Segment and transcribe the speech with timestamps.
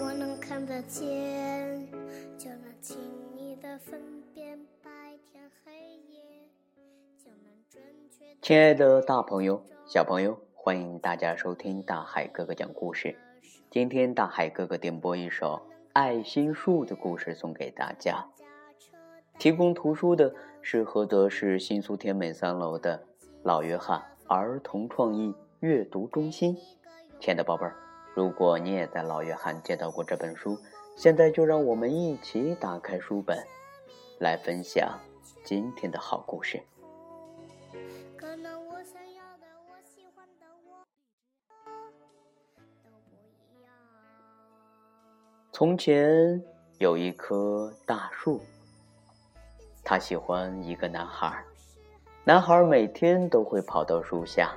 [0.00, 1.88] 我能看得见，
[2.38, 2.96] 就能轻
[3.36, 4.00] 易的分
[4.32, 4.90] 辨白
[5.32, 5.72] 天黑
[6.08, 6.20] 夜，
[7.18, 8.24] 就能准确。
[8.40, 13.16] 亲爱的大朋友、小朋友，欢迎大家收听大海哥哥讲故事。
[13.70, 15.60] 今天大海哥哥点播一首
[15.92, 18.24] 爱心树的故事送给大家。
[19.36, 23.02] 提供图书的是菏泽市新苏天美三楼的
[23.42, 26.56] 老约翰儿童创意阅读中心。
[27.18, 27.74] 亲爱的宝贝儿，
[28.18, 30.58] 如果你也在老约翰接到过这本书，
[30.96, 33.38] 现在就让我们一起打开书本，
[34.18, 34.98] 来分享
[35.44, 36.60] 今天的好故事。
[45.52, 46.42] 从前
[46.78, 48.40] 有一棵大树，
[49.84, 51.40] 它喜欢一个男孩。
[52.24, 54.56] 男孩每天都会跑到树下，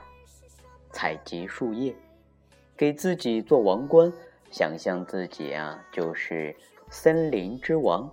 [0.91, 1.95] 采集树叶，
[2.81, 4.12] 给自己做王冠，
[4.49, 6.55] 想象自己啊就是
[6.90, 8.12] 森林之王。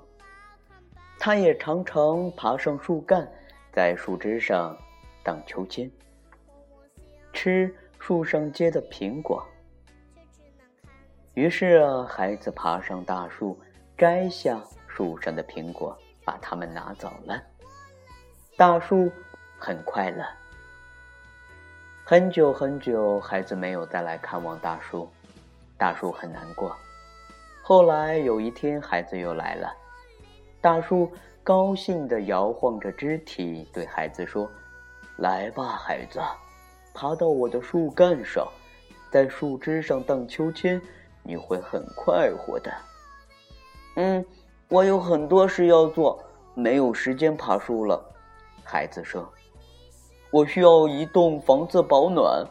[1.19, 3.27] 他也常常爬上树干，
[3.73, 4.77] 在树枝上
[5.25, 5.91] 荡秋千，
[7.33, 9.43] 吃树上结的苹果。
[11.33, 13.59] 于是啊，孩子爬上大树，
[13.97, 17.43] 摘下树上的苹果，把它们拿走了。
[18.55, 19.11] 大树
[19.59, 20.23] 很快乐。
[22.11, 25.07] 很久很久，孩子没有再来看望大树，
[25.77, 26.75] 大树很难过。
[27.61, 29.71] 后来有一天，孩子又来了，
[30.59, 31.13] 大树
[31.45, 34.51] 高兴地摇晃着肢体，对孩子说
[35.21, 36.19] ：“来吧，孩子，
[36.95, 38.49] 爬到我的树干上，
[39.13, 40.81] 在树枝上荡秋千。”
[41.23, 42.73] 你会很快活的。
[43.97, 44.25] 嗯，
[44.69, 48.03] 我有很多事要做，没有时间爬树了。
[48.65, 49.31] 孩子说
[50.31, 52.47] ：“我需要一栋房子保暖，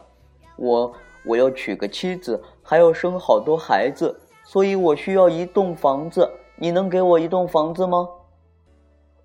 [0.56, 6.28] 我我要娶个妻子，还要生好多孩子，所以我需要一栋房子。
[6.56, 8.08] 你能给我一栋房子吗？”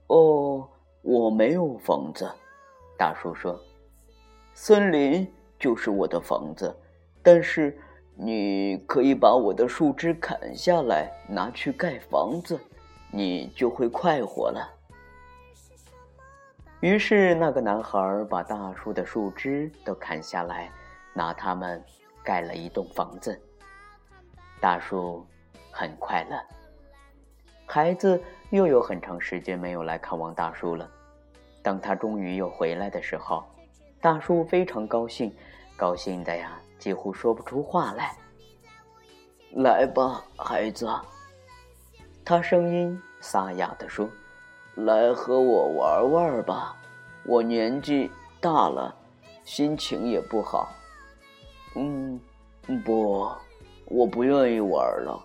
[0.08, 0.68] 哦，
[1.02, 2.30] 我没有房子。
[2.98, 3.60] 大树说
[4.54, 6.76] ：“森林就是我的房子，
[7.22, 7.78] 但是。”
[8.16, 12.60] 你可以把我的树枝砍下来，拿去盖房子，
[13.10, 14.70] 你就会快活了。
[16.84, 20.70] 于是，那个男孩把大树的树枝都砍下来，
[21.14, 21.82] 拿它们
[22.22, 23.42] 盖了一栋房子。
[24.60, 25.26] 大树
[25.72, 26.38] 很快乐。
[27.66, 30.92] 孩子又有很长时间没有来看望大树了。
[31.62, 33.46] 当他终于又回来的时候，
[34.02, 35.34] 大树非常高兴，
[35.78, 36.60] 高兴的呀。
[36.78, 38.14] 几乎说不出话来。
[39.54, 40.86] 来吧，孩子，
[42.26, 44.10] 他声音沙哑地说
[44.76, 46.76] ：“来和我玩玩吧。
[47.26, 48.12] 我年纪
[48.42, 48.94] 大了，
[49.44, 50.70] 心情也不好。”
[51.76, 52.20] 嗯，
[52.86, 53.28] 不，
[53.86, 55.20] 我不愿意玩了。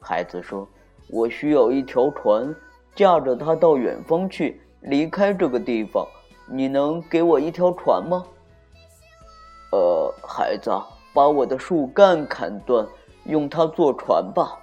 [0.00, 0.68] 孩子说
[1.08, 2.54] ：“我需要一条船，
[2.94, 6.06] 驾着它到远方去，离开这个地方。
[6.46, 8.24] 你能给我一条船吗？”
[9.72, 10.70] 呃，孩子，
[11.14, 12.86] 把我的树干砍断，
[13.24, 14.58] 用它做船吧。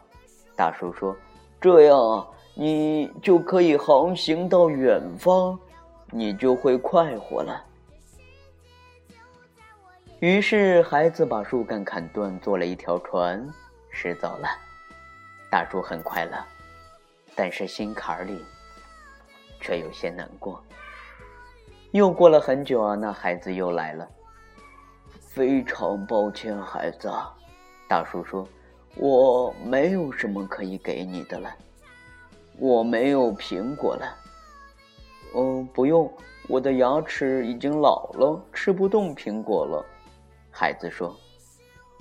[0.55, 1.15] 大树说
[1.59, 2.27] ：“这样啊，
[2.61, 5.57] 你就可以航行到远方，
[6.11, 7.63] 你就会快活了。”
[10.19, 13.47] 于是，孩子把树干砍断，做了一条船，
[13.89, 14.49] 驶走了。
[15.49, 16.37] 大树很快乐，
[17.33, 18.43] 但是心坎里
[19.61, 20.61] 却有些难过。
[21.91, 24.05] 又过了很久啊，那孩子又来了。
[25.21, 27.09] 非常抱歉，孩子，
[27.87, 28.45] 大叔说
[28.99, 31.49] ：“我没有什么可以给你的了，
[32.59, 34.17] 我没有苹果了。”
[35.35, 36.11] 嗯，不用，
[36.47, 39.85] 我的牙齿已经老了，吃不动苹果了。
[40.51, 41.15] 孩子说：“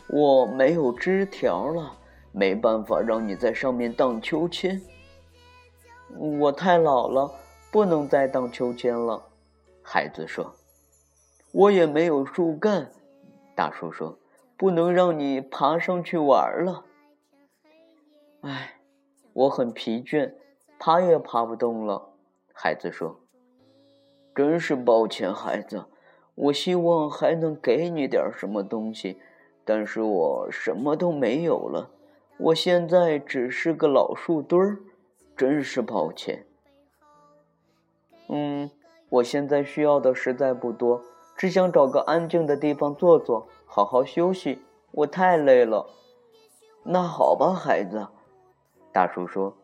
[0.08, 1.92] 我没有枝条了，
[2.32, 4.80] 没办法让你在上面荡秋千。”
[6.16, 7.30] 我太老了，
[7.70, 9.22] 不能再荡秋千了。
[9.82, 10.54] 孩子说
[11.52, 12.90] ：“我也没有树干。”
[13.54, 14.18] 大叔说
[14.56, 16.84] ：“不能让你爬上去玩了。”
[18.40, 18.80] 哎，
[19.34, 20.32] 我很疲倦，
[20.78, 22.10] 爬也爬不动了。
[22.52, 23.20] 孩子说
[24.34, 25.84] ：“真是抱歉，孩子，
[26.34, 29.20] 我希望还能给你点什么东西，
[29.64, 31.90] 但是我什么都没有了。
[32.38, 34.78] 我现在只是个老树墩儿，
[35.36, 36.46] 真是抱歉。”
[38.30, 38.70] 嗯，
[39.08, 41.02] 我现在需要的实在不多。
[41.36, 44.60] 只想找个安静的地方坐坐，好好休息。
[44.90, 45.86] 我太累了。
[46.82, 48.08] 那好吧，孩子。
[48.92, 49.56] 大叔说，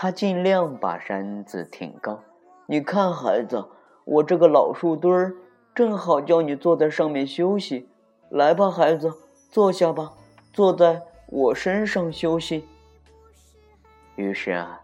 [0.00, 2.22] 他尽量把身子挺高。
[2.66, 3.68] 你看，孩子，
[4.04, 5.34] 我这个老树墩儿
[5.74, 7.88] 正好叫你坐在上面休息。
[8.30, 9.12] 来吧，孩子，
[9.50, 10.12] 坐下吧，
[10.52, 12.68] 坐在我身上休息。
[14.14, 14.80] 于是啊，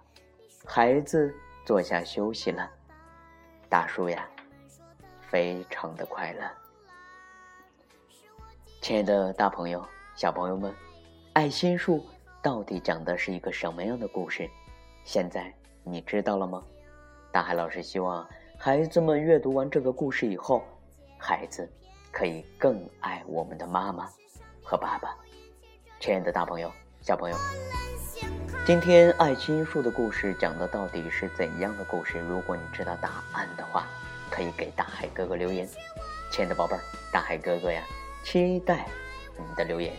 [0.64, 1.32] 孩子
[1.64, 2.68] 坐下休息了。
[3.68, 4.28] 大树呀，
[5.20, 6.40] 非常的快乐。
[8.80, 9.80] 亲爱的，大朋友、
[10.16, 10.74] 小朋友们，
[11.34, 12.04] 爱心树
[12.42, 14.50] 到底讲的是一个什么样的故事？
[15.04, 15.52] 现在
[15.82, 16.62] 你知道了吗？
[17.30, 18.26] 大海老师希望
[18.58, 20.64] 孩子们阅读完这个故事以后，
[21.18, 21.70] 孩子
[22.10, 24.08] 可以更爱我们的妈妈
[24.62, 25.14] 和爸爸。
[26.00, 26.72] 亲爱的，大朋友、
[27.02, 27.36] 小朋友，
[28.66, 32.18] 今天爱心树的故事讲的到底是怎样的故事？
[32.18, 33.86] 如果你知道答案的话，
[34.30, 35.68] 可以给大海哥哥留言。
[36.32, 36.80] 亲爱的宝贝儿，
[37.12, 37.82] 大海哥哥呀。
[38.24, 38.86] 期待
[39.36, 39.92] 你的留言，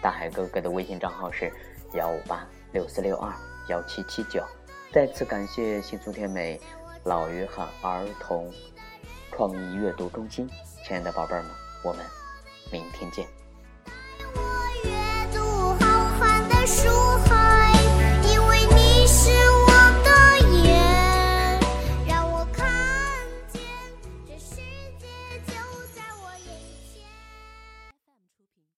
[0.00, 1.52] 大海哥哥的微信账号是
[1.92, 3.30] 幺五八六四六二
[3.68, 4.44] 幺七七九。
[4.92, 6.60] 再次感谢新苏天美
[7.04, 8.52] 老约翰儿童
[9.32, 10.48] 创意阅读中心，
[10.84, 11.46] 亲爱的宝贝们，
[11.82, 12.04] 我们
[12.72, 13.26] 明天见。